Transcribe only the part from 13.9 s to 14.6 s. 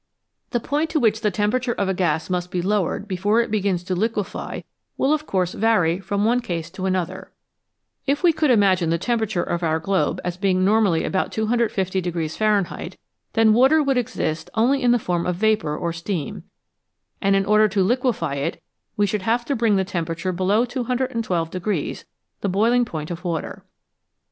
exist